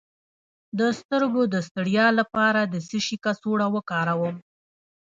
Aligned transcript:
د 0.79 0.81
سترګو 0.99 1.41
د 1.53 1.55
ستړیا 1.67 2.07
لپاره 2.19 2.61
د 2.73 2.75
څه 2.87 2.97
شي 3.05 3.17
کڅوړه 3.25 3.67
وکاروم؟ 3.75 4.35